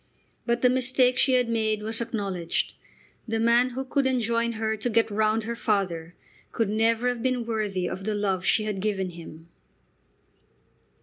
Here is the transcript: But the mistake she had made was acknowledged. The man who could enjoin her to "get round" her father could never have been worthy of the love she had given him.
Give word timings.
But 0.47 0.63
the 0.63 0.69
mistake 0.71 1.19
she 1.19 1.33
had 1.33 1.47
made 1.47 1.83
was 1.83 2.01
acknowledged. 2.01 2.73
The 3.27 3.39
man 3.39 3.69
who 3.69 3.85
could 3.85 4.07
enjoin 4.07 4.53
her 4.53 4.75
to 4.75 4.89
"get 4.89 5.11
round" 5.11 5.43
her 5.43 5.55
father 5.55 6.15
could 6.51 6.69
never 6.69 7.07
have 7.09 7.21
been 7.21 7.45
worthy 7.45 7.87
of 7.87 8.03
the 8.03 8.15
love 8.15 8.43
she 8.43 8.63
had 8.63 8.79
given 8.79 9.11
him. 9.11 9.47